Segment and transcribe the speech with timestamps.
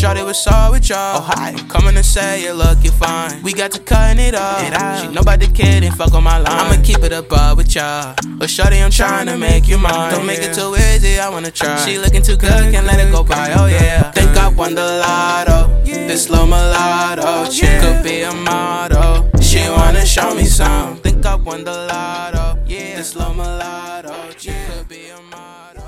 [0.00, 1.18] Shorty was all with y'all.
[1.18, 1.52] Oh, hi.
[1.68, 3.42] Coming to say you look, you fine.
[3.42, 4.62] We got to cutting it off.
[4.62, 5.02] It out.
[5.02, 6.46] She know about the fuck on my line.
[6.48, 8.14] I'ma keep it above with y'all.
[8.38, 10.10] But Shorty, I'm trying to make you mine.
[10.12, 11.76] Don't make it too easy, I wanna try.
[11.84, 13.52] She looking too good, can't let it go by.
[13.52, 14.10] Oh yeah.
[14.12, 15.68] Think I won the lotto.
[15.84, 17.22] This slow mulatto.
[17.22, 19.28] Oh, she could be a model.
[19.42, 20.96] She wanna show me some.
[20.96, 22.58] Think I won the lotto.
[22.66, 22.96] Yeah.
[22.96, 24.14] This slow mulatto.
[24.38, 25.84] She could be a model.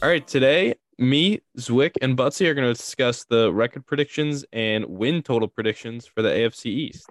[0.00, 4.84] All right, today me, Zwick, and Buttsie are going to discuss the record predictions and
[4.84, 7.08] win total predictions for the AFC East.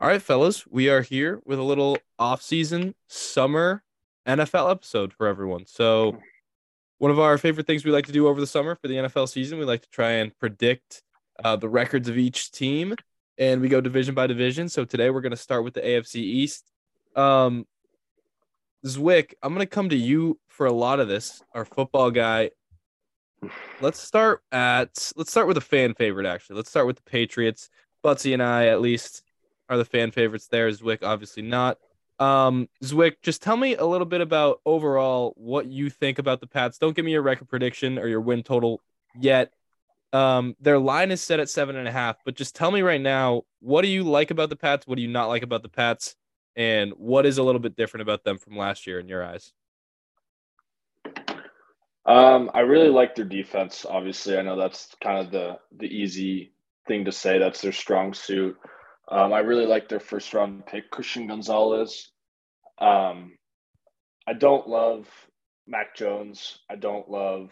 [0.00, 3.84] All right, fellas, we are here with a little off-season summer
[4.26, 5.66] NFL episode for everyone.
[5.66, 6.18] So,
[6.98, 9.28] one of our favorite things we like to do over the summer for the NFL
[9.28, 11.02] season, we like to try and predict
[11.44, 12.96] uh, the records of each team,
[13.38, 14.68] and we go division by division.
[14.68, 16.72] So today we're going to start with the AFC East.
[17.14, 17.66] Um,
[18.84, 22.50] Zwick, I'm going to come to you for a lot of this, our football guy.
[23.80, 26.56] Let's start at let's start with a fan favorite actually.
[26.56, 27.68] Let's start with the Patriots.
[28.04, 29.22] Buttsie and I at least
[29.68, 30.68] are the fan favorites there.
[30.70, 31.78] Zwick obviously not.
[32.18, 36.46] Um, Zwick, just tell me a little bit about overall what you think about the
[36.46, 36.78] Pats.
[36.78, 38.80] Don't give me your record prediction or your win total
[39.18, 39.52] yet.
[40.12, 43.00] Um, their line is set at seven and a half, but just tell me right
[43.00, 44.86] now, what do you like about the Pats?
[44.86, 46.16] What do you not like about the Pats?
[46.54, 49.52] And what is a little bit different about them from last year in your eyes?
[52.06, 53.84] Um, I really like their defense.
[53.88, 56.52] Obviously, I know that's kind of the the easy
[56.86, 57.38] thing to say.
[57.38, 58.56] That's their strong suit.
[59.08, 62.10] Um, I really like their first round pick, Christian Gonzalez.
[62.78, 63.36] Um,
[64.26, 65.08] I don't love
[65.66, 66.58] Mac Jones.
[66.70, 67.50] I don't love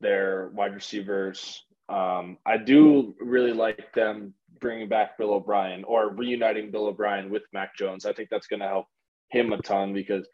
[0.00, 1.64] their wide receivers.
[1.88, 7.42] Um, I do really like them bringing back Bill O'Brien or reuniting Bill O'Brien with
[7.52, 8.04] Mac Jones.
[8.04, 8.86] I think that's going to help
[9.30, 10.28] him a ton because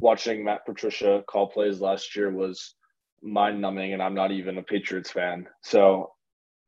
[0.00, 2.74] watching Matt Patricia call plays last year was
[3.24, 5.48] mind numbing and I'm not even a Patriots fan.
[5.62, 6.12] So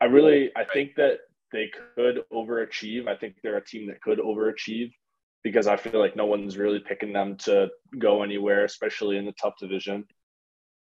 [0.01, 1.19] I really I think that
[1.53, 3.07] they could overachieve.
[3.07, 4.93] I think they're a team that could overachieve
[5.45, 7.69] because I feel like no one's really picking them to
[7.99, 10.05] go anywhere, especially in the tough division.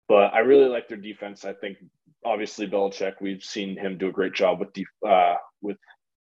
[0.08, 1.44] But I really like their defense.
[1.44, 1.78] I think
[2.24, 5.78] obviously Belichick, we've seen him do a great job with def- uh, with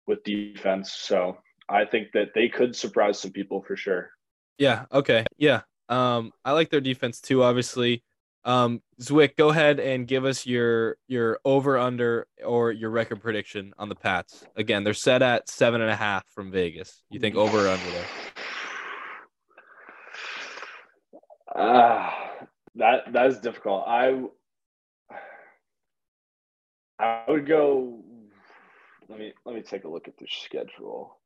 [0.08, 0.94] with defense.
[0.94, 1.38] So
[1.70, 4.10] I think that they could surprise some people for sure.
[4.58, 4.86] Yeah.
[4.92, 5.26] Okay.
[5.38, 5.62] Yeah.
[5.90, 7.44] Um, I like their defense too.
[7.44, 8.04] Obviously,
[8.46, 13.74] um, Zwick, go ahead and give us your your over under or your record prediction
[13.80, 14.46] on the Pats.
[14.56, 17.02] Again, they're set at seven and a half from Vegas.
[17.10, 18.06] You think over or under there?
[21.56, 22.46] Ah, uh,
[22.76, 23.86] that that is difficult.
[23.88, 24.22] I
[27.00, 28.00] I would go.
[29.10, 31.18] Let me let me take a look at their schedule.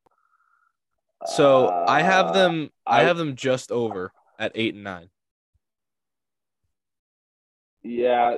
[1.26, 2.70] So uh, I have them.
[2.86, 5.10] I, I have them just over at eight and nine.
[7.82, 8.36] Yeah,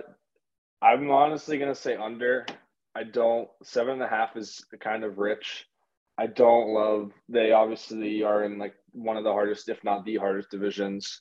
[0.80, 2.46] I'm honestly gonna say under.
[2.94, 5.66] I don't seven and a half is kind of rich.
[6.18, 10.16] I don't love they obviously are in like one of the hardest, if not the
[10.16, 11.20] hardest divisions.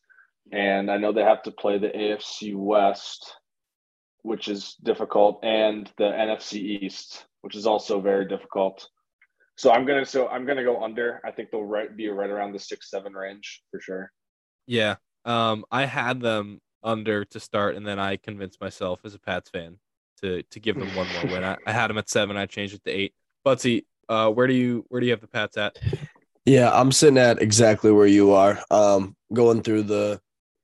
[0.51, 3.33] And I know they have to play the AFC West,
[4.23, 8.87] which is difficult, and the NFC East, which is also very difficult.
[9.55, 11.21] So I'm gonna so I'm gonna go under.
[11.25, 14.11] I think they'll right be right around the six seven range for sure.
[14.67, 14.95] Yeah.
[15.25, 19.49] Um I had them under to start, and then I convinced myself as a Pats
[19.49, 19.77] fan
[20.21, 21.43] to to give them one more win.
[21.43, 22.37] I, I had them at seven.
[22.37, 23.13] I changed it to eight.
[23.45, 25.77] Buttsie, uh, where do you where do you have the Pats at?
[26.45, 28.59] Yeah, I'm sitting at exactly where you are.
[28.71, 30.19] Um, going through the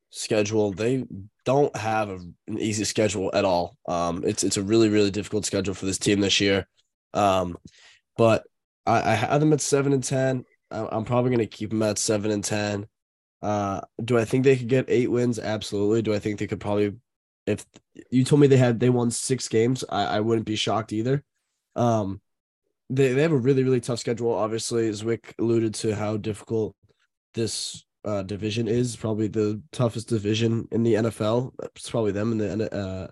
[0.10, 1.06] schedule, they
[1.46, 2.16] don't have a,
[2.48, 3.78] an easy schedule at all.
[3.88, 6.68] Um, it's it's a really really difficult schedule for this team this year.
[7.14, 7.58] Um,
[8.18, 8.44] but
[8.86, 10.46] I, I had them at seven and ten.
[10.70, 12.88] I'm probably going to keep them at seven and ten.
[13.42, 15.40] Uh, do I think they could get eight wins?
[15.40, 16.02] Absolutely.
[16.02, 16.96] Do I think they could probably,
[17.46, 17.66] if
[18.10, 21.24] you told me they had they won six games, I, I wouldn't be shocked either.
[21.76, 22.22] Um,
[22.90, 24.34] they they have a really really tough schedule.
[24.34, 26.76] Obviously, Zwick alluded to how difficult
[27.34, 28.96] this uh, division is.
[28.96, 31.52] Probably the toughest division in the NFL.
[31.76, 33.08] It's probably them in the uh,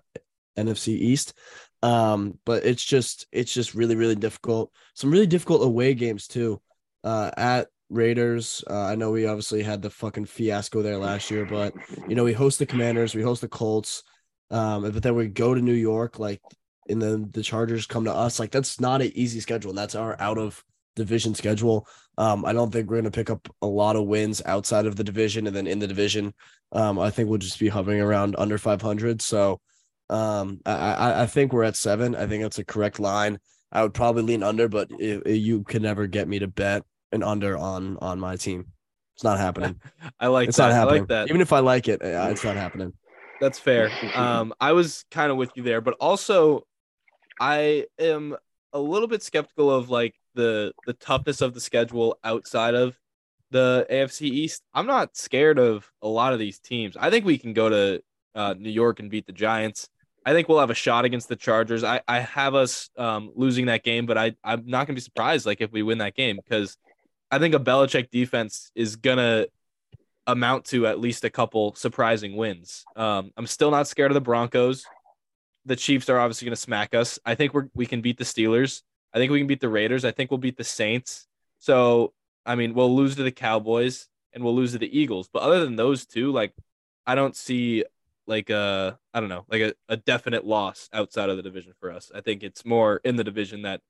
[0.58, 1.34] NFC East.
[1.82, 4.72] Um, but it's just it's just really really difficult.
[4.94, 6.60] Some really difficult away games too.
[7.04, 8.64] Uh, at Raiders.
[8.68, 11.74] Uh, I know we obviously had the fucking fiasco there last year, but
[12.08, 14.02] you know we host the Commanders, we host the Colts,
[14.50, 16.40] um, but then we go to New York, like,
[16.88, 18.38] and then the Chargers come to us.
[18.38, 20.62] Like that's not an easy schedule, and that's our out of
[20.96, 21.86] division schedule.
[22.18, 25.04] Um, I don't think we're gonna pick up a lot of wins outside of the
[25.04, 26.34] division, and then in the division,
[26.72, 29.22] um, I think we'll just be hovering around under 500.
[29.22, 29.60] So,
[30.10, 32.16] um, I I think we're at seven.
[32.16, 33.38] I think that's a correct line.
[33.70, 36.82] I would probably lean under, but it, it, you can never get me to bet
[37.12, 38.66] an under on on my team.
[39.14, 39.80] It's not happening.
[40.20, 40.68] I like it's that.
[40.68, 41.02] not happening.
[41.02, 41.28] Like that.
[41.28, 42.92] Even if I like it, it's not happening.
[43.40, 43.90] That's fair.
[44.14, 46.66] Um, I was kind of with you there, but also
[47.40, 48.36] I am
[48.72, 52.98] a little bit skeptical of like the the toughness of the schedule outside of
[53.50, 54.62] the AFC East.
[54.74, 56.96] I'm not scared of a lot of these teams.
[56.96, 58.02] I think we can go to
[58.34, 59.88] uh, New York and beat the Giants.
[60.24, 61.84] I think we'll have a shot against the Chargers.
[61.84, 65.46] I, I have us um, losing that game, but I, I'm not gonna be surprised
[65.46, 66.76] like if we win that game because
[67.36, 69.44] I think a Belichick defense is gonna
[70.26, 72.86] amount to at least a couple surprising wins.
[72.96, 74.86] Um, I'm still not scared of the Broncos.
[75.66, 77.18] The Chiefs are obviously gonna smack us.
[77.26, 78.80] I think we're we can beat the Steelers.
[79.12, 80.02] I think we can beat the Raiders.
[80.06, 81.26] I think we'll beat the Saints.
[81.58, 82.14] So
[82.46, 85.28] I mean, we'll lose to the Cowboys and we'll lose to the Eagles.
[85.30, 86.54] But other than those two, like
[87.06, 87.84] I don't see
[88.26, 91.92] like a I don't know, like a, a definite loss outside of the division for
[91.92, 92.10] us.
[92.14, 93.82] I think it's more in the division that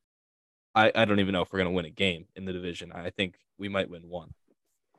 [0.76, 2.92] I, I don't even know if we're gonna win a game in the division.
[2.92, 4.32] I think we might win one.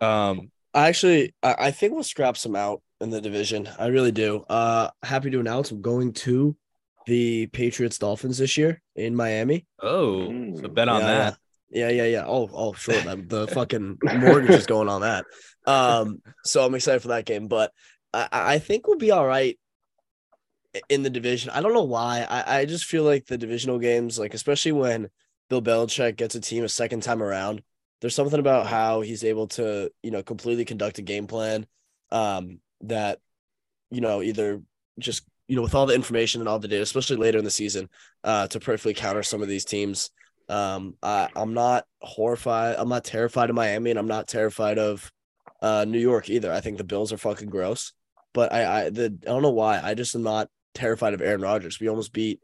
[0.01, 3.69] Um I actually I, I think we'll scrap some out in the division.
[3.79, 4.43] I really do.
[4.49, 6.57] Uh happy to announce I'm going to
[7.05, 9.65] the Patriots Dolphins this year in Miami.
[9.81, 10.73] oh, so Mm.
[10.73, 11.37] bet on Yeah, that.
[11.69, 12.23] Yeah, yeah, yeah.
[12.25, 12.99] Oh, oh, sure.
[13.01, 15.25] The, the fucking mortgage is going on that.
[15.65, 17.47] Um, so I'm excited for that game.
[17.47, 17.71] But
[18.13, 19.57] I, I think we'll be all right
[20.89, 21.49] in the division.
[21.51, 22.25] I don't know why.
[22.29, 25.09] I, I just feel like the divisional games, like especially when
[25.49, 27.61] Bill Belichick gets a team a second time around,
[28.01, 31.65] there's something about how he's able to, you know, completely conduct a game plan
[32.11, 33.19] um, that,
[33.89, 34.61] you know, either
[34.99, 37.49] just, you know, with all the information and all the data, especially later in the
[37.51, 37.89] season,
[38.23, 40.11] uh, to perfectly counter some of these teams.
[40.49, 42.75] Um, I, I'm not horrified.
[42.77, 45.11] I'm not terrified of Miami, and I'm not terrified of
[45.61, 46.51] uh, New York either.
[46.51, 47.93] I think the Bills are fucking gross,
[48.33, 49.79] but I, I, the, I don't know why.
[49.81, 51.79] I just am not terrified of Aaron Rodgers.
[51.79, 52.41] We almost beat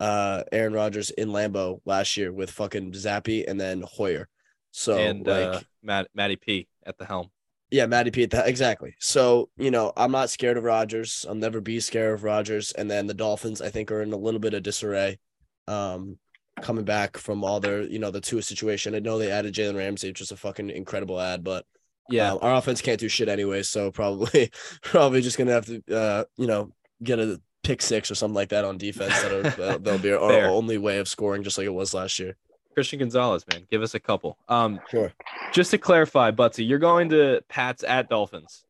[0.00, 4.28] uh Aaron Rodgers in Lambeau last year with fucking Zappe and then Hoyer.
[4.72, 7.30] So and like, uh Matt Matty P at the helm.
[7.70, 8.94] yeah, Matty Pete, that exactly.
[9.00, 11.24] So you know, I'm not scared of Rodgers.
[11.28, 12.72] I'll never be scared of Rodgers.
[12.72, 15.18] And then the Dolphins, I think, are in a little bit of disarray.
[15.66, 16.18] Um,
[16.62, 18.94] coming back from all their, you know, the Tua situation.
[18.94, 21.66] I know they added Jalen Ramsey, which is a fucking incredible ad, but
[22.08, 22.32] Yeah.
[22.32, 23.62] um, our offense can't do shit anyway.
[23.62, 24.50] So probably,
[24.82, 26.70] probably just gonna have to, uh, you know,
[27.02, 29.20] get a pick six or something like that on defense.
[29.22, 30.48] That'll that'll- that'll be our Fair.
[30.48, 32.36] only way of scoring, just like it was last year.
[32.74, 33.66] Christian Gonzalez, man.
[33.70, 34.38] Give us a couple.
[34.48, 35.12] Um Sure,
[35.52, 38.64] just to clarify, Buttsie, you're going to Pats at Dolphins.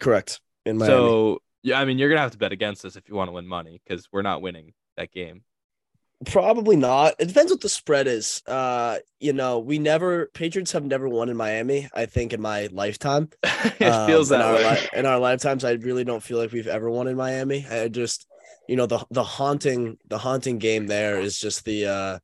[0.00, 0.40] correct.
[0.64, 0.92] In Miami.
[0.94, 3.32] So yeah, I mean you're gonna have to bet against us if you want to
[3.32, 5.42] win money because we're not winning that game.
[6.26, 7.14] Probably not.
[7.18, 8.42] It depends what the spread is.
[8.46, 11.88] Uh, you know, we never Patriots have never won in Miami.
[11.94, 14.70] I think in my lifetime, it Um, feels in that our way.
[14.82, 15.64] li- in our lifetimes.
[15.64, 17.66] I really don't feel like we've ever won in Miami.
[17.68, 18.26] I just,
[18.68, 22.18] you know, the the haunting the haunting game there is just the uh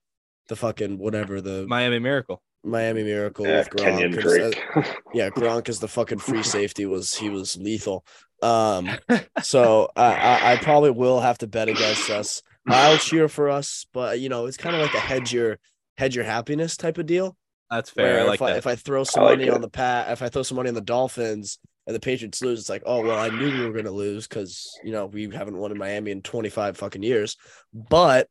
[0.48, 2.42] the fucking whatever the Miami Miracle.
[2.64, 3.98] Miami Miracle Yeah, with Gronk.
[4.00, 4.62] Kenyan 'cause, Drake.
[4.76, 4.82] uh,
[5.14, 8.04] yeah, Gronk is the fucking free safety was he was lethal.
[8.42, 8.90] Um,
[9.42, 12.42] so I, I I probably will have to bet against us.
[12.74, 15.58] I'll cheer for us, but you know it's kind of like a hedge your
[15.96, 17.36] hedge your happiness type of deal.
[17.70, 18.20] That's fair.
[18.20, 19.54] I like if I, if I throw some I like money it.
[19.54, 22.60] on the pat, if I throw some money on the Dolphins and the Patriots lose,
[22.60, 25.56] it's like, oh well, I knew we were gonna lose because you know we haven't
[25.56, 27.36] won in Miami in twenty five fucking years,
[27.72, 28.28] but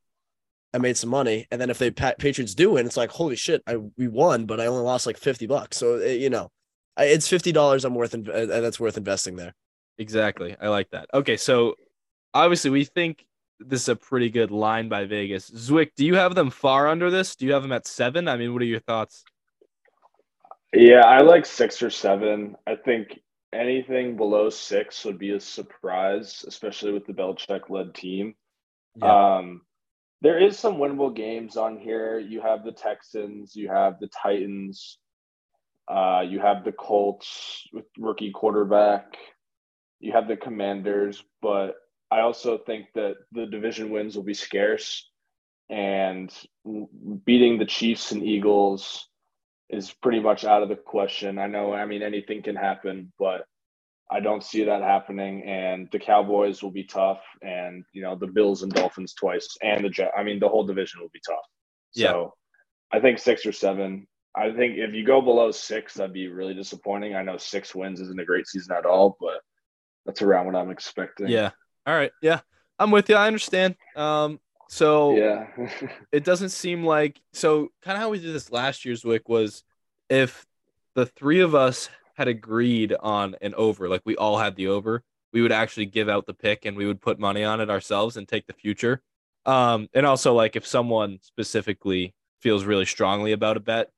[0.74, 3.36] I made some money, and then if they pa- Patriots do win, it's like holy
[3.36, 5.76] shit, I we won, but I only lost like fifty bucks.
[5.76, 6.50] So it, you know,
[6.96, 9.54] I, it's fifty dollars I'm worth, in, uh, that's worth investing there.
[9.98, 10.56] Exactly.
[10.60, 11.08] I like that.
[11.14, 11.74] Okay, so
[12.34, 13.24] obviously we think
[13.60, 15.50] this is a pretty good line by Vegas.
[15.50, 17.36] Zwick, do you have them far under this?
[17.36, 18.28] Do you have them at seven?
[18.28, 19.24] I mean, what are your thoughts?
[20.72, 22.56] Yeah, I like six or seven.
[22.66, 23.20] I think
[23.52, 28.34] anything below six would be a surprise, especially with the Belichick led team.
[29.00, 29.62] Um,
[30.20, 32.18] there is some winnable games on here.
[32.18, 34.98] You have the Texans, you have the Titans,
[35.88, 39.16] uh, you have the Colts with rookie quarterback,
[40.00, 41.76] you have the Commanders, but
[42.10, 45.08] I also think that the division wins will be scarce,
[45.68, 46.32] and
[47.26, 49.08] beating the Chiefs and Eagles
[49.68, 51.38] is pretty much out of the question.
[51.38, 53.44] I know, I mean, anything can happen, but
[54.10, 55.42] I don't see that happening.
[55.44, 59.84] And the Cowboys will be tough, and you know, the Bills and Dolphins twice, and
[59.84, 60.12] the Jet.
[60.16, 61.44] I mean, the whole division will be tough.
[61.94, 62.12] Yeah.
[62.12, 62.34] So,
[62.90, 64.06] I think six or seven.
[64.34, 67.14] I think if you go below six, that'd be really disappointing.
[67.14, 69.40] I know six wins isn't a great season at all, but
[70.06, 71.28] that's around what I'm expecting.
[71.28, 71.50] Yeah.
[71.88, 72.12] All right.
[72.20, 72.40] Yeah.
[72.78, 73.14] I'm with you.
[73.14, 73.74] I understand.
[73.96, 75.46] Um, so Yeah.
[76.12, 79.64] it doesn't seem like so kind of how we did this last year's wick was
[80.10, 80.46] if
[80.94, 85.02] the three of us had agreed on an over, like we all had the over,
[85.32, 88.18] we would actually give out the pick and we would put money on it ourselves
[88.18, 89.00] and take the future.
[89.46, 93.92] Um, and also like if someone specifically feels really strongly about a bet,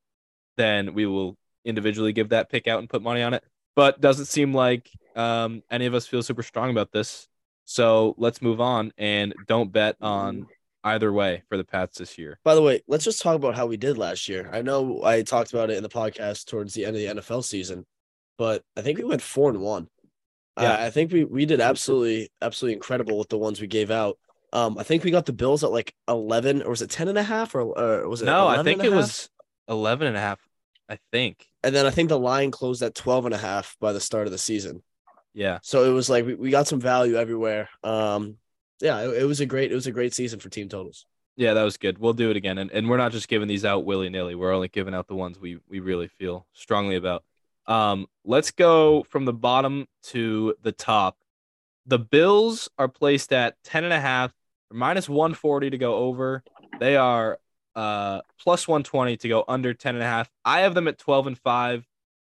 [0.57, 3.43] then we will individually give that pick out and put money on it.
[3.75, 7.27] But doesn't seem like um, any of us feel super strong about this.
[7.71, 10.49] So let's move on and don't bet on
[10.83, 12.41] either way for the Pats this year.
[12.43, 14.50] By the way, let's just talk about how we did last year.
[14.53, 17.45] I know I talked about it in the podcast towards the end of the NFL
[17.45, 17.87] season,
[18.37, 19.87] but I think we went four and one.
[20.61, 20.79] Yeah.
[20.79, 24.19] I, I think we we did absolutely absolutely incredible with the ones we gave out.
[24.53, 27.19] Um, I think we got the Bills at like eleven, or was it 10 and
[27.19, 28.25] a half, or, or was it?
[28.25, 29.31] No, I think it was
[29.69, 30.41] 11 and a half.
[30.89, 31.47] I think.
[31.62, 34.27] And then I think the line closed at 12 and a half by the start
[34.27, 34.83] of the season.
[35.35, 35.59] Yeah.
[35.63, 37.69] So it was like we, we got some value everywhere.
[37.83, 38.37] Um,
[38.81, 41.07] yeah, it, it was a great it was a great season for team totals.
[41.37, 41.99] Yeah, that was good.
[41.99, 42.59] We'll do it again.
[42.59, 44.35] And, and we're not just giving these out willy nilly.
[44.35, 47.25] We're only giving out the ones we, we really feel strongly about.
[47.67, 51.17] Um, let's go from the bottom to the top.
[51.87, 54.35] The Bills are placed at 10 and a half,
[54.71, 56.43] minus 140 to go over.
[56.79, 57.39] They are
[57.77, 60.29] uh plus 120 to go under 10 and a half.
[60.45, 61.87] I have them at 12 and 5.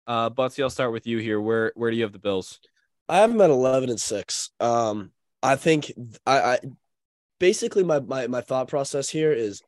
[0.06, 1.40] Uh Buttsie, I'll start with you here.
[1.40, 2.60] Where where do you have the Bills?
[3.08, 4.50] I have them at 11 and 6.
[4.60, 5.10] Um,
[5.42, 5.92] I think
[6.26, 6.58] I, I
[7.40, 9.62] basically my, my my thought process here is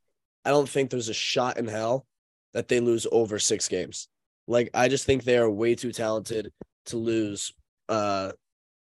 [0.44, 2.06] I don't think there's a shot in hell
[2.52, 4.08] that they lose over six games.
[4.46, 6.52] Like I just think they are way too talented
[6.86, 7.52] to lose
[7.88, 8.32] uh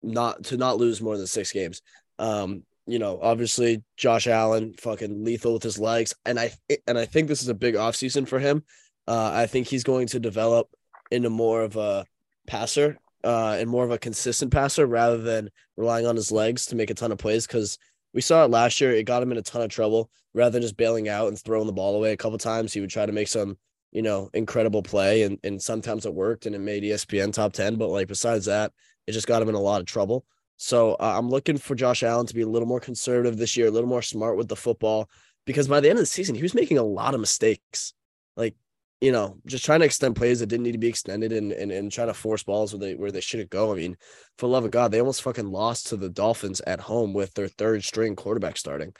[0.01, 1.81] not to not lose more than six games.
[2.19, 6.15] Um, you know, obviously Josh Allen fucking lethal with his legs.
[6.25, 6.53] And I
[6.87, 8.63] and I think this is a big offseason for him.
[9.05, 10.69] Uh, I think he's going to develop
[11.11, 12.05] into more of a
[12.47, 16.77] passer uh, and more of a consistent passer rather than relying on his legs to
[16.77, 17.45] make a ton of plays.
[17.45, 17.77] Because
[18.13, 20.09] we saw it last year, it got him in a ton of trouble.
[20.33, 22.89] Rather than just bailing out and throwing the ball away a couple times, he would
[22.89, 23.57] try to make some,
[23.91, 27.75] you know, incredible play, and and sometimes it worked and it made ESPN top ten.
[27.75, 28.71] But like besides that,
[29.07, 30.25] it just got him in a lot of trouble.
[30.55, 33.67] So uh, I'm looking for Josh Allen to be a little more conservative this year,
[33.67, 35.09] a little more smart with the football,
[35.45, 37.93] because by the end of the season, he was making a lot of mistakes.
[38.35, 38.55] Like,
[39.01, 41.71] you know, just trying to extend plays that didn't need to be extended and and,
[41.71, 43.71] and trying to force balls where they where they shouldn't go.
[43.71, 43.97] I mean,
[44.37, 47.47] for love of God, they almost fucking lost to the Dolphins at home with their
[47.47, 48.93] third string quarterback starting.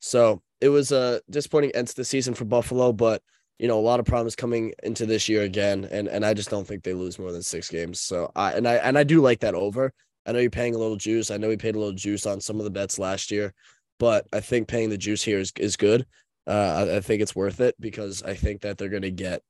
[0.00, 3.22] So it was a disappointing end to the season for Buffalo, but
[3.58, 6.50] you know, a lot of problems coming into this year again, and and I just
[6.50, 8.00] don't think they lose more than six games.
[8.00, 9.92] So I and I and I do like that over.
[10.26, 11.30] I know you're paying a little juice.
[11.30, 13.54] I know we paid a little juice on some of the bets last year,
[13.98, 16.06] but I think paying the juice here is is good.
[16.46, 19.42] Uh, I, think it's worth it because I think that they're going to get.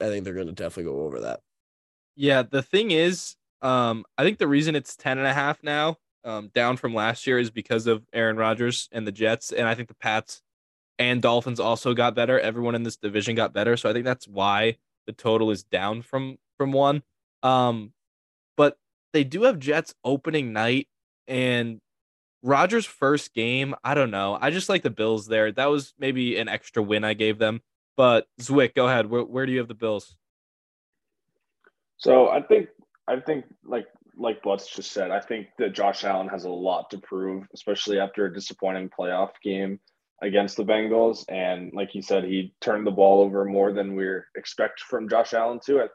[0.00, 1.40] I think they're going to definitely go over that.
[2.14, 5.96] Yeah, the thing is, um, I think the reason it's 10 and a half now,
[6.24, 9.52] um, down from last year is because of Aaron Rodgers and the Jets.
[9.52, 10.42] And I think the Pats
[10.98, 12.38] and Dolphins also got better.
[12.38, 13.76] Everyone in this division got better.
[13.76, 14.76] So I think that's why
[15.06, 17.02] the total is down from from one.
[17.42, 17.92] Um,
[18.56, 18.76] but
[19.12, 20.88] they do have Jets opening night
[21.28, 21.80] and
[22.46, 23.74] Rodgers' first game.
[23.82, 24.38] I don't know.
[24.40, 25.50] I just like the Bills there.
[25.52, 27.60] That was maybe an extra win I gave them.
[27.96, 29.10] But Zwick, go ahead.
[29.10, 30.16] Where where do you have the Bills?
[31.96, 32.68] So I think
[33.08, 33.86] I think like
[34.16, 37.98] like Butts just said, I think that Josh Allen has a lot to prove, especially
[37.98, 39.78] after a disappointing playoff game
[40.22, 41.24] against the Bengals.
[41.28, 45.34] And like he said, he turned the ball over more than we expect from Josh
[45.34, 45.80] Allen too.
[45.80, 45.88] I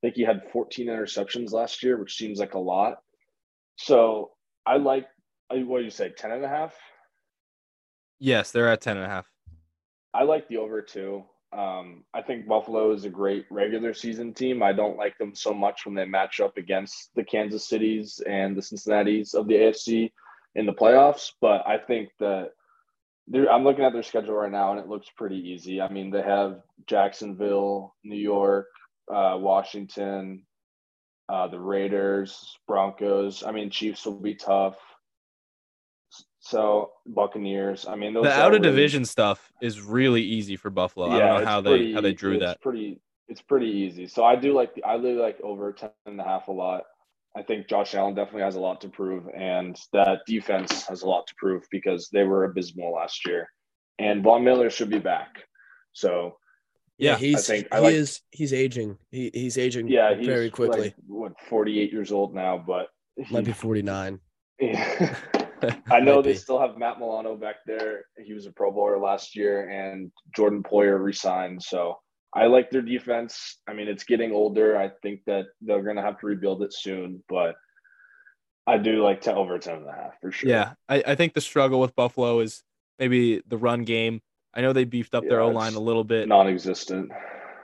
[0.00, 2.98] think he had 14 interceptions last year, which seems like a lot.
[3.76, 4.30] So
[4.66, 5.06] I like
[5.60, 6.74] what do you say, 10 and a half?
[8.18, 9.30] Yes, they're at 10 and a half.
[10.14, 11.24] I like the over too.
[11.52, 14.62] Um, I think Buffalo is a great regular season team.
[14.62, 18.56] I don't like them so much when they match up against the Kansas Cities and
[18.56, 20.12] the Cincinnati's of the AFC
[20.54, 21.32] in the playoffs.
[21.40, 22.52] But I think that
[23.50, 25.80] I'm looking at their schedule right now and it looks pretty easy.
[25.80, 28.68] I mean, they have Jacksonville, New York,
[29.12, 30.44] uh, Washington,
[31.28, 33.42] uh, the Raiders, Broncos.
[33.42, 34.76] I mean, Chiefs will be tough.
[36.44, 37.86] So Buccaneers.
[37.86, 41.06] I mean, those the out of really- division stuff is really easy for Buffalo.
[41.06, 42.60] I don't know it's how they how they drew it's that.
[42.60, 44.08] Pretty, it's pretty easy.
[44.08, 46.82] So I do like the, I really like over 10 and a half a lot.
[47.36, 51.08] I think Josh Allen definitely has a lot to prove, and that defense has a
[51.08, 53.48] lot to prove because they were abysmal last year.
[54.00, 55.44] And Von Miller should be back.
[55.92, 56.36] So
[56.98, 58.98] Yeah, I he's think I he like- is he's aging.
[59.12, 60.80] He he's aging yeah, he's very quickly.
[60.80, 64.18] Like, what 48 years old now, but he, Might be 49.
[64.60, 65.16] Yeah.
[65.90, 66.38] I know they be.
[66.38, 68.06] still have Matt Milano back there.
[68.24, 71.62] He was a Pro Bowler last year, and Jordan Poyer resigned.
[71.62, 71.98] So
[72.34, 73.58] I like their defense.
[73.68, 74.76] I mean, it's getting older.
[74.78, 77.54] I think that they're going to have to rebuild it soon, but
[78.66, 80.48] I do like to over 10 and a half for sure.
[80.48, 82.62] Yeah, I, I think the struggle with Buffalo is
[82.98, 84.22] maybe the run game.
[84.54, 86.28] I know they beefed up their Yeah, O line a little bit.
[86.28, 87.10] Non existent.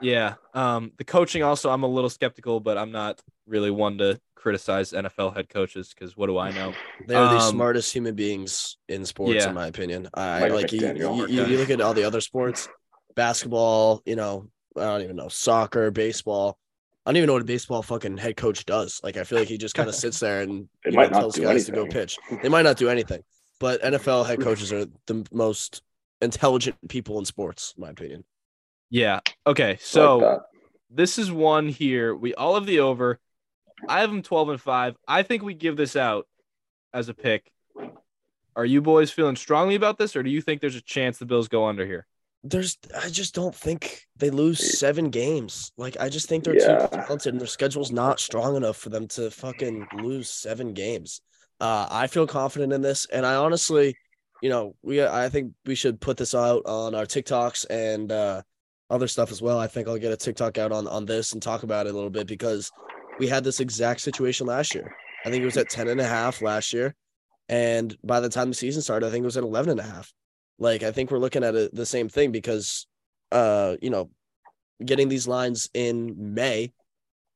[0.01, 0.35] Yeah.
[0.53, 4.91] Um, the coaching also, I'm a little skeptical, but I'm not really one to criticize
[4.91, 6.73] NFL head coaches because what do I know?
[7.07, 9.49] They are the Um, smartest human beings in sports, yeah.
[9.49, 10.07] in my opinion.
[10.13, 12.69] I Mike like you, you, you, you look at all the other sports,
[13.15, 16.57] basketball, you know, I don't even know, soccer, baseball.
[17.05, 19.01] I don't even know what a baseball fucking head coach does.
[19.03, 21.19] Like I feel like he just kind of sits there and They you might know,
[21.19, 22.17] tells do guys to go pitch.
[22.41, 23.23] They might not do anything,
[23.59, 25.81] but NFL head coaches are the most
[26.21, 28.23] intelligent people in sports, in my opinion.
[28.89, 29.19] Yeah.
[29.45, 29.77] Okay.
[29.81, 30.39] So that.
[30.89, 32.15] this is one here.
[32.15, 33.19] We all have the over.
[33.87, 34.95] I have them 12 and 5.
[35.07, 36.27] I think we give this out
[36.93, 37.51] as a pick.
[38.55, 41.25] Are you boys feeling strongly about this, or do you think there's a chance the
[41.25, 42.05] Bills go under here?
[42.43, 45.71] There's, I just don't think they lose seven games.
[45.77, 46.87] Like, I just think they're Yeah.
[46.87, 51.21] too talented, and their schedule's not strong enough for them to fucking lose seven games.
[51.61, 53.95] Uh, I feel confident in this, and I honestly,
[54.41, 58.41] you know, we, I think we should put this out on our TikToks and uh,
[58.89, 59.59] other stuff as well.
[59.59, 61.93] I think I'll get a TikTok out on on this and talk about it a
[61.93, 62.71] little bit because
[63.19, 64.95] we had this exact situation last year.
[65.25, 66.95] I think it was at 10 and a half last year.
[67.49, 69.83] And by the time the season started, I think it was at 11 and a
[69.83, 70.13] half.
[70.59, 72.87] Like, I think we're looking at it, the same thing because,
[73.31, 74.09] uh, you know,
[74.83, 76.71] getting these lines in May,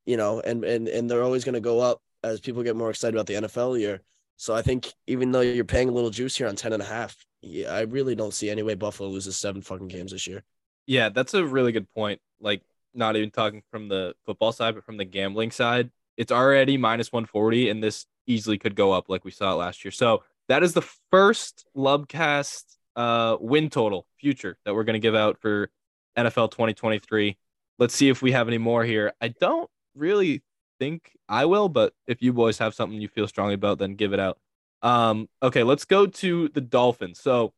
[0.06, 2.90] you know, and, and, and they're always going to go up as people get more
[2.90, 4.02] excited about the NFL year.
[4.38, 6.86] So I think even though you're paying a little juice here on 10 and a
[6.86, 10.44] half, yeah, I really don't see any way Buffalo loses seven fucking games this year.
[10.86, 12.22] Yeah, that's a really good point.
[12.40, 12.62] Like,
[12.94, 17.12] not even talking from the football side, but from the gambling side, it's already minus
[17.12, 19.92] 140, and this easily could go up like we saw it last year.
[19.92, 22.64] So that is the first Lubcast
[22.96, 25.70] uh, win total future that we're going to give out for
[26.18, 27.38] NFL 2023.
[27.80, 29.14] Let's see if we have any more here.
[29.20, 30.44] I don't really
[30.80, 34.14] think I will, but if you boys have something you feel strongly about, then give
[34.14, 34.38] it out.
[34.82, 37.20] Um, okay, let's go to the Dolphins.
[37.20, 37.54] So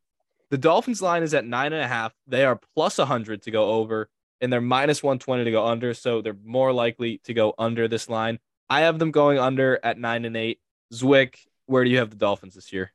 [0.49, 2.13] the Dolphins line is at nine and a half.
[2.27, 4.09] They are plus 100 to go over,
[4.41, 5.93] and they're minus 120 to go under.
[5.93, 8.39] So they're more likely to go under this line.
[8.69, 10.59] I have them going under at nine and eight.
[10.93, 11.35] Zwick,
[11.65, 12.91] where do you have the Dolphins this year?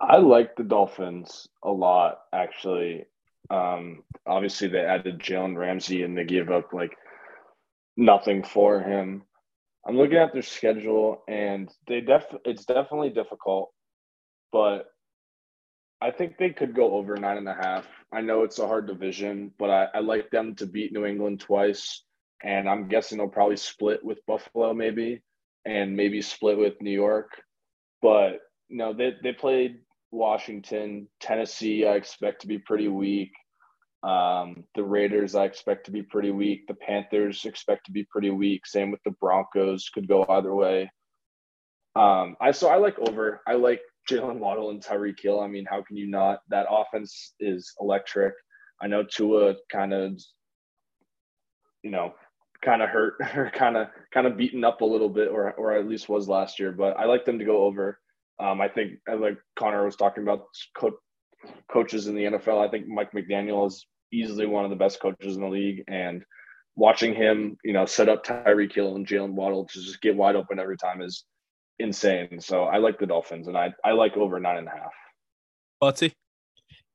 [0.00, 3.06] I like the Dolphins a lot, actually.
[3.50, 6.96] Um, obviously, they added Jalen Ramsey and they gave up like
[7.96, 9.22] nothing for him.
[9.86, 13.70] I'm looking at their schedule, and they def it's definitely difficult,
[14.50, 14.86] but
[16.00, 17.86] I think they could go over nine and a half.
[18.12, 21.40] I know it's a hard division, but I, I like them to beat New England
[21.40, 22.02] twice,
[22.42, 25.22] and I'm guessing they'll probably split with Buffalo, maybe,
[25.64, 27.30] and maybe split with New York.
[28.02, 29.80] But no, they they played
[30.10, 31.86] Washington, Tennessee.
[31.86, 33.32] I expect to be pretty weak.
[34.02, 36.66] Um, the Raiders, I expect to be pretty weak.
[36.68, 38.66] The Panthers expect to be pretty weak.
[38.66, 39.88] Same with the Broncos.
[39.88, 40.90] Could go either way.
[41.96, 43.40] Um, I so I like over.
[43.46, 45.40] I like Jaylen Waddle and Tyreek Hill.
[45.40, 46.40] I mean, how can you not?
[46.48, 48.34] That offense is electric.
[48.80, 50.20] I know Tua kind of,
[51.82, 52.14] you know,
[52.62, 55.72] kind of hurt or kind of kind of beaten up a little bit, or or
[55.72, 56.72] at least was last year.
[56.72, 57.98] But I like them to go over.
[58.38, 60.44] Um, I think, like Connor was talking about,
[60.76, 60.98] co-
[61.72, 62.64] coaches in the NFL.
[62.66, 66.22] I think Mike McDaniel is easily one of the best coaches in the league, and
[66.76, 70.36] watching him, you know, set up Tyreek Hill and Jaylen Waddle to just get wide
[70.36, 71.24] open every time is
[71.78, 72.40] insane.
[72.40, 74.92] So I like the Dolphins, and I I like over nine and a half.
[75.82, 76.12] Buttsie?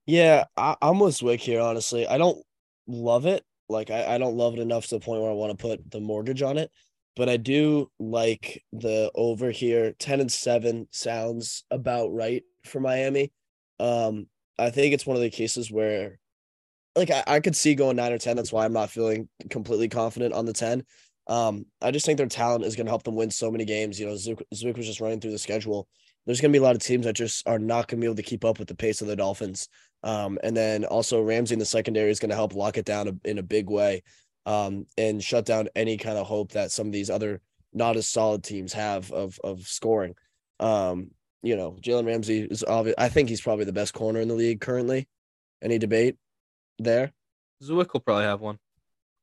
[0.06, 2.08] Yeah, I, I'm with Zwick here, honestly.
[2.08, 2.44] I don't
[2.88, 3.44] love it.
[3.70, 5.90] Like, I, I don't love it enough to the point where I want to put
[5.92, 6.72] the mortgage on it.
[7.16, 9.94] But I do like the over here.
[10.00, 13.32] 10 and 7 sounds about right for Miami.
[13.80, 16.20] Um, I think it's one of the cases where,
[16.96, 18.36] like, I, I could see going 9 or 10.
[18.36, 20.84] That's why I'm not feeling completely confident on the 10.
[21.32, 23.98] Um, I just think their talent is going to help them win so many games.
[23.98, 25.88] You know, Zwick, Zwick was just running through the schedule.
[26.26, 28.06] There's going to be a lot of teams that just are not going to be
[28.06, 29.70] able to keep up with the pace of the Dolphins.
[30.04, 33.22] Um, and then also Ramsey in the secondary is going to help lock it down
[33.24, 34.04] in a big way
[34.46, 37.40] um, and shut down any kind of hope that some of these other
[37.74, 40.16] not as solid teams have of of scoring.
[40.60, 41.12] Um,
[41.44, 42.96] you know, Jalen Ramsey is obvious.
[42.98, 45.08] I think he's probably the best corner in the league currently.
[45.62, 46.18] Any debate
[46.78, 47.14] there?
[47.64, 48.60] Zwick will probably have one.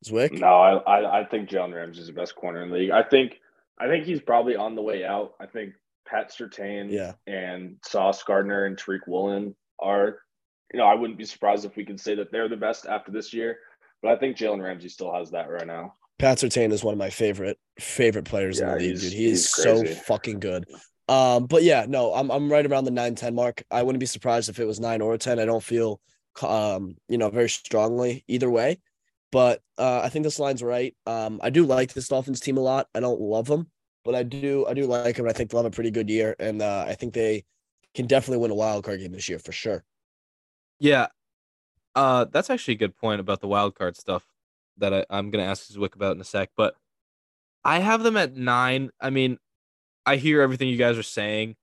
[0.05, 0.33] Zwick?
[0.39, 2.91] No, I I, I think Jalen Ramsey is the best corner in the league.
[2.91, 3.35] I think
[3.79, 5.35] I think he's probably on the way out.
[5.41, 5.73] I think
[6.07, 7.13] Pat Surtain Yeah.
[7.27, 10.19] and Sauce Gardner and Tariq Woolen are,
[10.73, 13.13] you know, I wouldn't be surprised if we could say that they're the best after
[13.13, 13.59] this year.
[14.03, 15.95] But I think Jalen Ramsey still has that right now.
[16.19, 19.13] Pat Surtain is one of my favorite favorite players in the league, dude.
[19.13, 20.65] He is so fucking good.
[21.09, 23.63] Um, but yeah, no, I'm I'm right around the 9-10 mark.
[23.71, 25.39] I wouldn't be surprised if it was 9 or 10.
[25.39, 26.01] I don't feel
[26.43, 28.79] um, you know, very strongly either way.
[29.31, 30.95] But uh, I think this line's right.
[31.07, 32.89] Um, I do like this Dolphins team a lot.
[32.95, 33.71] I don't love them,
[34.05, 35.29] but I do I do like them.
[35.29, 37.45] I think they'll have a pretty good year, and uh, I think they
[37.95, 39.85] can definitely win a wild card game this year for sure.
[40.79, 41.09] Yeah.
[41.95, 44.25] Uh, that's actually a good point about the wild card stuff
[44.77, 46.51] that I, I'm gonna ask Zwick about in a sec.
[46.57, 46.75] But
[47.65, 48.91] I have them at nine.
[49.01, 49.39] I mean,
[50.07, 51.57] I hear everything you guys are saying.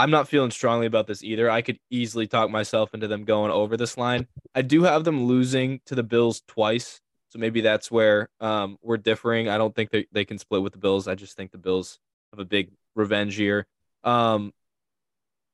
[0.00, 1.50] I'm not feeling strongly about this either.
[1.50, 4.26] I could easily talk myself into them going over this line.
[4.54, 8.96] I do have them losing to the Bills twice, so maybe that's where um, we're
[8.96, 9.50] differing.
[9.50, 11.06] I don't think they, they can split with the Bills.
[11.06, 11.98] I just think the Bills
[12.32, 13.66] have a big revenge year.
[14.02, 14.54] Um,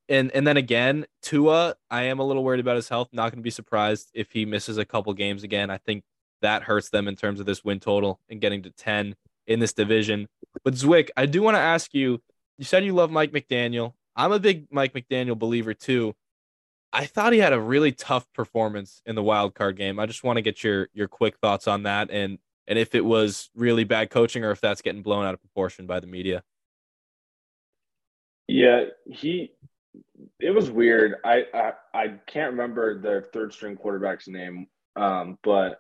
[0.08, 3.08] and and then again, Tua, I am a little worried about his health.
[3.10, 5.70] Not going to be surprised if he misses a couple games again.
[5.70, 6.04] I think
[6.40, 9.16] that hurts them in terms of this win total and getting to 10
[9.48, 10.28] in this division.
[10.62, 12.22] But Zwick, I do want to ask you,
[12.58, 13.94] you said you love Mike McDaniel.
[14.16, 16.14] I'm a big Mike McDaniel believer too.
[16.92, 19.98] I thought he had a really tough performance in the wild card game.
[19.98, 23.04] I just want to get your your quick thoughts on that and and if it
[23.04, 26.42] was really bad coaching or if that's getting blown out of proportion by the media.
[28.48, 29.52] Yeah, he
[30.40, 31.16] it was weird.
[31.24, 35.78] I I, I can't remember their third string quarterback's name, um, but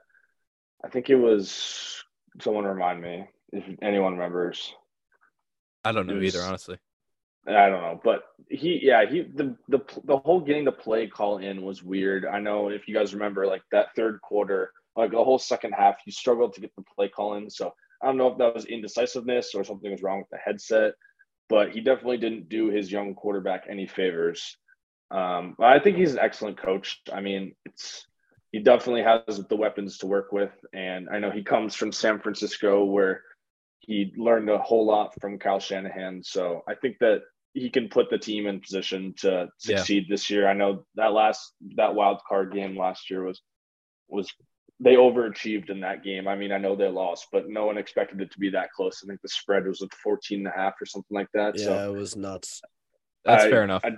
[0.84, 2.04] I think it was
[2.40, 4.72] someone remind me if anyone remembers.
[5.84, 6.78] I don't know was, either, honestly.
[7.48, 11.38] I don't know, but he, yeah, he the the the whole getting the play call
[11.38, 12.26] in was weird.
[12.26, 15.96] I know if you guys remember, like that third quarter, like the whole second half,
[16.04, 17.48] he struggled to get the play call in.
[17.48, 20.94] So I don't know if that was indecisiveness or something was wrong with the headset,
[21.48, 24.56] but he definitely didn't do his young quarterback any favors.
[25.10, 27.00] Um, but I think he's an excellent coach.
[27.12, 28.06] I mean, it's
[28.50, 32.18] he definitely has the weapons to work with, and I know he comes from San
[32.20, 33.22] Francisco where
[33.80, 36.22] he learned a whole lot from Kyle Shanahan.
[36.24, 37.22] So I think that
[37.56, 40.14] he can put the team in position to succeed yeah.
[40.14, 40.46] this year.
[40.46, 43.40] I know that last that wild card game last year was
[44.08, 44.30] was
[44.78, 46.28] they overachieved in that game.
[46.28, 49.00] I mean, I know they lost, but no one expected it to be that close.
[49.02, 51.58] I think the spread was at 14 and a half or something like that.
[51.58, 52.60] Yeah, so it was nuts.
[53.24, 53.82] That's I, fair enough.
[53.82, 53.92] I,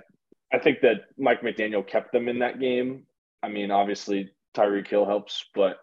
[0.53, 3.03] I think that Mike McDaniel kept them in that game.
[3.43, 5.79] I mean, obviously Tyreek Hill helps, but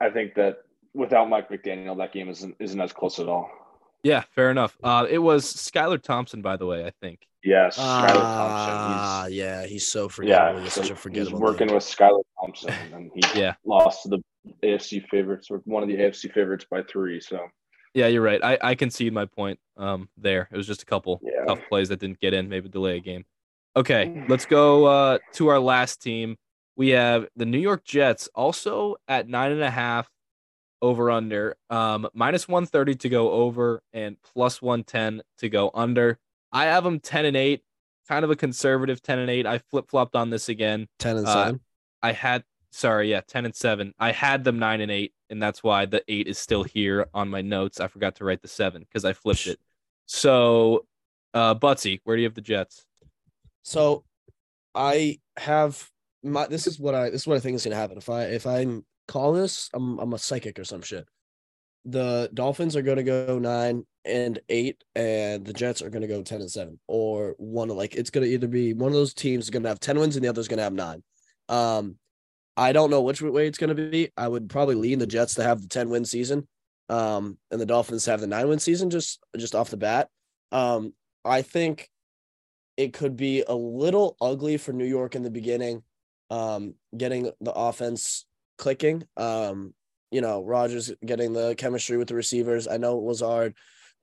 [0.00, 0.56] I think that
[0.92, 3.48] without Mike McDaniel, that game isn't isn't as close at all.
[4.02, 4.76] Yeah, fair enough.
[4.82, 6.86] Uh, it was Skylar Thompson, by the way.
[6.86, 7.26] I think.
[7.42, 9.32] Yes, Skylar Ah, Thompson.
[9.34, 10.56] yeah, he's so forgettable.
[10.58, 11.40] yeah, he's so such a he's forgettable.
[11.40, 11.74] working name.
[11.74, 13.54] with Skylar Thompson, and he Yeah.
[13.64, 14.18] lost to the
[14.62, 17.20] AFC favorites or one of the AFC favorites by three.
[17.20, 17.48] So
[17.94, 18.42] Yeah, you're right.
[18.44, 20.48] I, I concede my point um there.
[20.52, 21.44] It was just a couple Yeah.
[21.46, 23.24] tough plays that didn't get in, maybe delay a game.
[23.76, 26.36] Okay, let's go uh to our last team.
[26.76, 30.08] We have the New York Jets also at nine and a half
[30.82, 31.56] over under.
[31.68, 36.18] Um minus one thirty to go over and plus one ten to go under.
[36.52, 37.62] I have them ten and eight,
[38.08, 39.46] kind of a conservative ten and eight.
[39.46, 40.88] I flip flopped on this again.
[40.98, 41.60] ten and uh, seven.
[42.02, 43.94] I had sorry, yeah, 10 and 7.
[43.98, 47.28] I had them 9 and 8, and that's why the 8 is still here on
[47.28, 47.80] my notes.
[47.80, 49.58] I forgot to write the 7 because I flipped it.
[50.06, 50.86] So
[51.32, 52.84] uh Buttsie, where do you have the Jets?
[53.62, 54.04] So
[54.74, 55.88] I have
[56.22, 57.98] my this is what I this is what I think is gonna happen.
[57.98, 61.06] If I if I'm calling this, I'm I'm a psychic or some shit.
[61.84, 66.40] The Dolphins are gonna go nine and eight, and the Jets are gonna go ten
[66.40, 69.68] and seven, or one like it's gonna either be one of those teams is gonna
[69.68, 71.02] have ten wins and the other's gonna have nine.
[71.48, 71.96] Um,
[72.56, 74.10] I don't know which way it's gonna be.
[74.16, 76.46] I would probably lean the Jets to have the ten win season,
[76.88, 80.08] um, and the Dolphins have the nine win season just just off the bat.
[80.52, 80.94] Um,
[81.24, 81.88] I think
[82.76, 85.82] it could be a little ugly for New York in the beginning,
[86.30, 88.24] um, getting the offense
[88.60, 89.02] clicking.
[89.16, 89.74] Um,
[90.10, 92.68] you know, Rodgers getting the chemistry with the receivers.
[92.68, 93.54] I know Lazard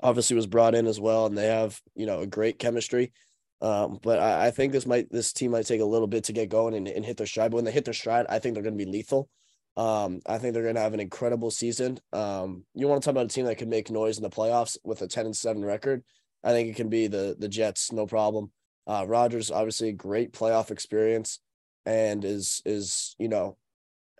[0.01, 3.13] obviously was brought in as well, and they have you know a great chemistry.
[3.61, 6.33] Um, but I, I think this might this team might take a little bit to
[6.33, 7.51] get going and, and hit their stride.
[7.51, 9.29] But when they hit their stride, I think they're going to be lethal.
[9.75, 11.99] Um, I think they're going to have an incredible season.
[12.11, 14.75] Um, you want to talk about a team that could make noise in the playoffs
[14.83, 16.03] with a ten and seven record?
[16.43, 18.51] I think it can be the the Jets, no problem.
[18.87, 21.39] Uh, Rodgers obviously great playoff experience,
[21.85, 23.57] and is is you know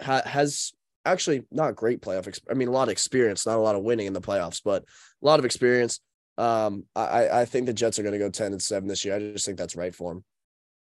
[0.02, 0.74] ha- has
[1.06, 2.28] actually not great playoff.
[2.28, 4.62] Ex- I mean, a lot of experience, not a lot of winning in the playoffs,
[4.64, 6.00] but a lot of experience.
[6.38, 9.16] Um, I I think the Jets are going to go ten and seven this year.
[9.16, 10.24] I just think that's right for them.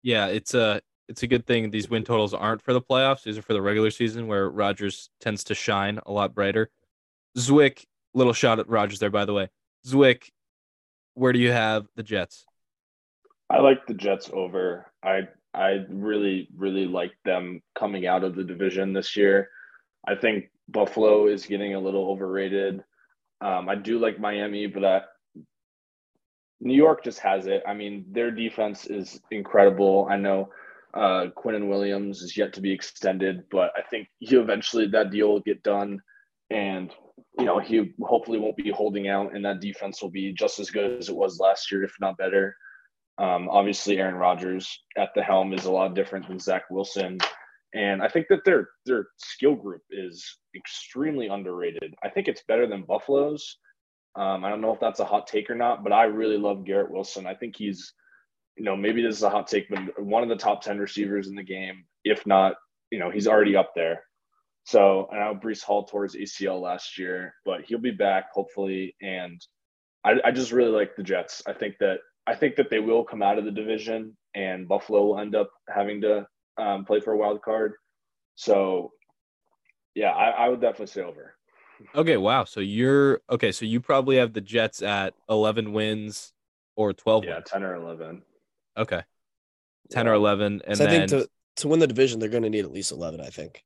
[0.03, 3.23] Yeah, it's a it's a good thing these win totals aren't for the playoffs.
[3.23, 6.71] These are for the regular season where Rodgers tends to shine a lot brighter.
[7.39, 9.49] Zwick, little shot at Rodgers there, by the way.
[9.87, 10.31] Zwick,
[11.15, 12.45] where do you have the Jets?
[13.49, 14.91] I like the Jets over.
[15.03, 19.49] I I really really like them coming out of the division this year.
[20.07, 22.83] I think Buffalo is getting a little overrated.
[23.41, 25.01] Um, I do like Miami, but I,
[26.61, 27.63] New York just has it.
[27.67, 30.07] I mean, their defense is incredible.
[30.11, 30.51] I know
[30.95, 35.29] uh, Quinnen Williams is yet to be extended, but I think he eventually that deal
[35.29, 36.01] will get done,
[36.51, 36.91] and
[37.39, 40.71] you know he hopefully won't be holding out, and that defense will be just as
[40.71, 42.57] good as it was last year, if not better.
[43.19, 47.19] Um, obviously, Aaron Rodgers at the helm is a lot different than Zach Wilson,
[47.75, 51.95] and I think that their their skill group is extremely underrated.
[52.03, 53.59] I think it's better than Buffalo's.
[54.17, 56.65] Um, I don't know if that's a hot take or not, but I really love
[56.65, 57.27] Garrett Wilson.
[57.27, 57.93] I think he's,
[58.57, 61.29] you know, maybe this is a hot take, but one of the top 10 receivers
[61.29, 61.85] in the game.
[62.03, 62.55] If not,
[62.91, 64.03] you know, he's already up there.
[64.65, 68.97] So I know Breece Hall tore his ACL last year, but he'll be back hopefully.
[69.03, 69.41] And
[70.03, 71.43] I, I just really like the Jets.
[71.47, 75.05] I think that I think that they will come out of the division, and Buffalo
[75.07, 76.27] will end up having to
[76.59, 77.75] um, play for a wild card.
[78.35, 78.93] So,
[79.95, 81.35] yeah, I, I would definitely say over.
[81.95, 82.45] Okay, wow.
[82.45, 83.53] So you're okay.
[83.53, 86.33] So you probably have the Jets at 11 wins
[86.75, 87.47] or 12 Yeah, wins.
[87.47, 88.23] ten or eleven.
[88.77, 89.03] Okay,
[89.91, 90.13] 10 Yeah.
[90.13, 92.65] or 11, and So I think to to win the division, they're going to need
[92.65, 93.21] at least eleven.
[93.21, 93.65] I think.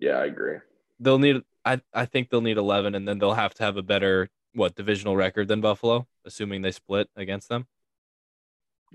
[0.00, 0.58] Yeah, I agree.
[1.00, 1.42] they'll need.
[1.64, 4.74] I I think they'll need 11, and then they'll have to have a better what
[4.74, 7.66] divisional record than Buffalo, assuming they split against them.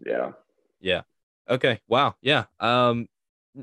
[0.05, 0.31] Yeah.
[0.79, 1.01] Yeah.
[1.49, 1.79] Okay.
[1.87, 2.15] Wow.
[2.21, 2.45] Yeah.
[2.59, 3.07] Um,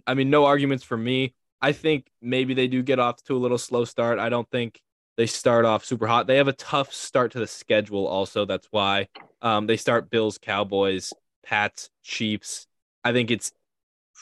[0.07, 1.35] I mean, no arguments for me.
[1.61, 4.19] I think maybe they do get off to a little slow start.
[4.19, 4.81] I don't think
[5.17, 6.27] they start off super hot.
[6.27, 8.07] They have a tough start to the schedule.
[8.07, 9.09] Also, that's why
[9.43, 11.13] um, they start Bills, Cowboys,
[11.45, 12.67] Pats, Chiefs.
[13.03, 13.53] I think it's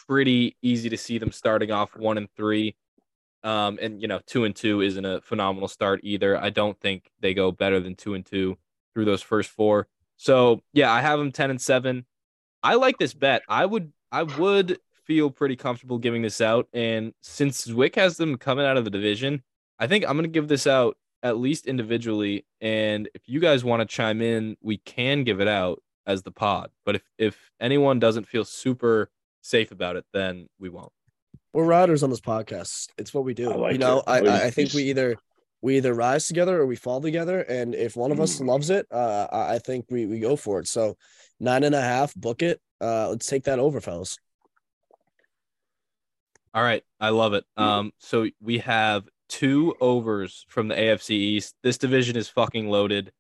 [0.06, 2.76] pretty easy to see them starting off one and three.
[3.42, 6.40] Um, and you know, two and two isn't a phenomenal start either.
[6.40, 8.56] I don't think they go better than two and two
[8.94, 9.88] through those first four.
[10.16, 12.06] So yeah, I have them ten and seven.
[12.62, 13.42] I like this bet.
[13.48, 16.68] I would I would feel pretty comfortable giving this out.
[16.72, 19.42] And since Zwick has them coming out of the division,
[19.78, 22.44] I think I'm gonna give this out at least individually.
[22.60, 26.32] And if you guys want to chime in, we can give it out as the
[26.32, 26.70] pod.
[26.84, 29.10] But if if anyone doesn't feel super
[29.42, 30.92] safe about it, then we won't.
[31.52, 32.88] We're riders on this podcast.
[32.98, 33.50] It's what we do.
[33.54, 34.04] Like you know, it.
[34.06, 35.16] I, I I think we we either
[35.66, 37.40] we either rise together or we fall together.
[37.40, 38.46] And if one of us Mm.
[38.46, 40.68] loves it, uh, I think we we go for it.
[40.68, 40.96] So
[41.40, 42.60] nine and a half, book it.
[42.80, 44.16] Uh, let's take that over, fellas.
[46.54, 47.44] All right, I love it.
[47.56, 51.54] Um, so we have two overs from the AFC East.
[51.64, 53.12] This division is fucking loaded.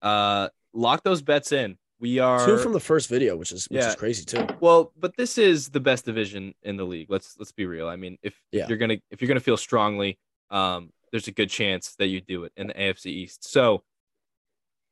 [0.00, 1.76] Uh, lock those bets in.
[2.00, 3.88] We are Two from the first video, which is which Yeah.
[3.90, 4.48] is crazy too.
[4.60, 7.10] well, but this is the best division in the league.
[7.10, 7.88] Let's let's be real.
[7.88, 8.68] I mean, if, if Yeah.
[8.68, 10.18] you're gonna if you're gonna feel strongly,
[10.50, 13.48] um, there's a good chance that you do it in the AFC East.
[13.50, 13.82] So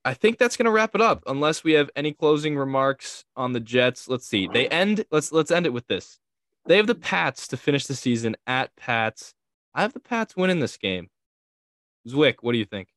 [0.05, 1.25] I think that's gonna wrap it up.
[1.27, 4.09] Unless we have any closing remarks on the Jets.
[4.09, 4.49] Let's see.
[4.53, 5.05] They end.
[5.11, 6.19] Let's let's end it with this.
[6.67, 9.35] They have the Pats to finish the season at Pats.
[9.75, 11.09] I have the Pats winning this game.
[12.09, 12.89] Zwick, what do you think?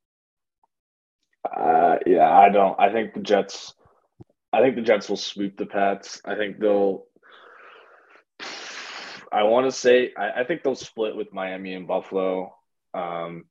[1.43, 2.79] Uh, yeah, I don't.
[2.79, 3.73] I think the Jets.
[4.51, 6.21] I think the Jets will sweep the Pats.
[6.25, 7.05] I think they'll.
[9.31, 12.55] I want to say I, I think they'll split with Miami and Buffalo,
[12.93, 13.45] um,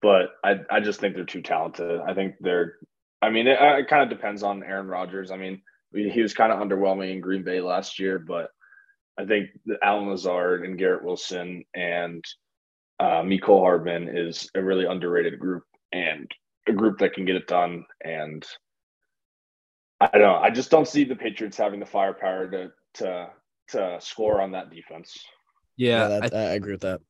[0.00, 2.00] but I I just think they're too talented.
[2.00, 2.74] I think they're.
[3.20, 5.30] I mean, it, it kind of depends on Aaron Rodgers.
[5.30, 5.60] I mean,
[5.92, 8.50] he was kind of underwhelming in Green Bay last year, but
[9.18, 12.24] I think that Allen Lazard and Garrett Wilson and
[13.00, 16.30] uh, Mecole Hardman is a really underrated group and
[16.68, 17.84] a group that can get it done.
[18.04, 18.46] And
[20.00, 20.36] I don't know.
[20.36, 23.30] I just don't see the Patriots having the firepower to to
[23.68, 25.18] to score on that defense.
[25.76, 27.00] Yeah, that, I, agree with that.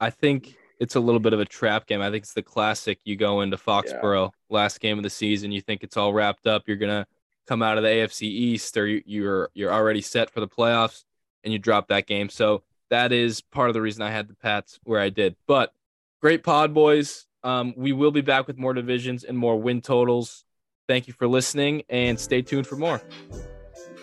[0.00, 2.00] I think it's a little bit of a trap game.
[2.00, 3.00] I think it's the classic.
[3.04, 6.64] You go into Foxborough, last game of the season, you think it's all wrapped up.
[6.66, 7.06] You're gonna
[7.46, 11.04] come out of the AFC East, or you, you're you're already set for the playoffs,
[11.44, 12.28] and you drop that game.
[12.28, 15.36] So that is part of the reason I had the Pats where I did.
[15.46, 15.72] But
[16.20, 17.26] great pod, boys.
[17.42, 20.44] Um, we will be back with more divisions and more win totals.
[20.88, 23.02] Thank you for listening, and stay tuned for more.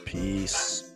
[0.05, 0.94] Peace.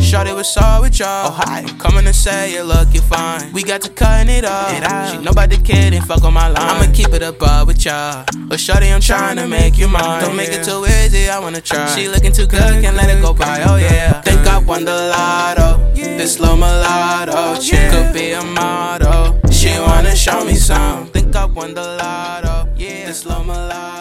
[0.00, 1.28] Shorty was all with y'all.
[1.28, 1.62] Oh, hi.
[1.78, 3.52] Coming to say you look, you fine.
[3.52, 4.72] We got to cutting it off.
[4.72, 5.10] It out.
[5.10, 6.56] She know about the kid and fuck on my line.
[6.58, 8.24] I'ma keep it above with y'all.
[8.48, 10.22] But Shorty, I'm trying to make you mine.
[10.22, 11.86] Don't make it too easy, I wanna try.
[11.94, 13.62] She looking too good, can't let it go by.
[13.62, 14.20] Oh yeah.
[14.22, 15.78] Think I won the lotto.
[15.94, 17.32] This slow mulatto.
[17.34, 19.38] Oh, she could be a model.
[19.50, 21.06] She wanna show me some.
[21.08, 22.68] Think I won the lotto.
[22.76, 23.06] Yeah.
[23.06, 23.99] This slow mulatto.